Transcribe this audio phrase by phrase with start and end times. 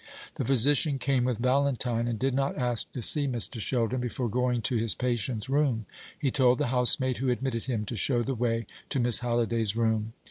[0.33, 3.59] The physician came with Valentine, and did not ask to see Mr.
[3.59, 5.85] Sheldon before going to his patient's room.
[6.17, 10.13] He told the housemaid who admitted him to show the way to Miss Halliday's room.